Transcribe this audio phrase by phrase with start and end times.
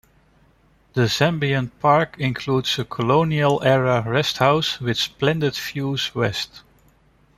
[0.93, 6.63] The Zambian park includes a colonial-era resthouse with splendid views west.